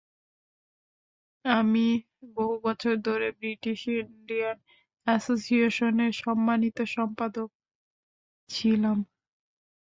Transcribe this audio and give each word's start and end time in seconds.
তিনি 1.45 1.85
বহু 2.35 2.55
বছর 2.65 2.93
ধরে 3.07 3.27
বৃটিশ 3.39 3.79
ইন্ডিয়ান 4.01 4.57
অ্যাসোসিয়েশনের 5.07 6.11
সাম্মানিক 6.21 6.75
সম্পাদক 6.95 7.49
ছিলেন। 8.49 8.97